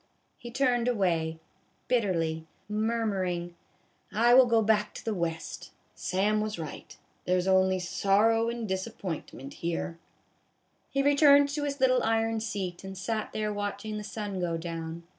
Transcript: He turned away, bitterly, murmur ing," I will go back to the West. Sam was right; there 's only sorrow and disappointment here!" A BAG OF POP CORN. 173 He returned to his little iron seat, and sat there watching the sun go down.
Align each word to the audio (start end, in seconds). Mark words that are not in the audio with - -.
He 0.39 0.49
turned 0.49 0.87
away, 0.87 1.37
bitterly, 1.87 2.47
murmur 2.67 3.23
ing," 3.23 3.55
I 4.11 4.33
will 4.33 4.47
go 4.47 4.63
back 4.63 4.95
to 4.95 5.05
the 5.05 5.13
West. 5.13 5.69
Sam 5.93 6.41
was 6.41 6.57
right; 6.57 6.97
there 7.25 7.39
's 7.39 7.45
only 7.45 7.77
sorrow 7.77 8.49
and 8.49 8.67
disappointment 8.67 9.53
here!" 9.61 9.79
A 9.85 9.85
BAG 9.87 9.93
OF 9.93 9.97
POP 9.99 11.03
CORN. 11.03 11.03
173 11.03 11.03
He 11.03 11.11
returned 11.45 11.49
to 11.49 11.63
his 11.65 11.79
little 11.79 12.01
iron 12.03 12.39
seat, 12.39 12.83
and 12.83 12.97
sat 12.97 13.31
there 13.31 13.53
watching 13.53 13.97
the 13.97 14.03
sun 14.03 14.39
go 14.39 14.57
down. 14.57 15.03